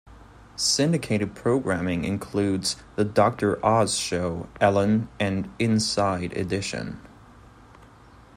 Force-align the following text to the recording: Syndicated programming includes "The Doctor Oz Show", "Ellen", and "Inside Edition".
Syndicated 0.55 1.35
programming 1.35 2.05
includes 2.05 2.75
"The 2.95 3.05
Doctor 3.05 3.63
Oz 3.63 3.95
Show", 3.99 4.49
"Ellen", 4.59 5.09
and 5.19 5.47
"Inside 5.59 6.35
Edition". 6.35 6.99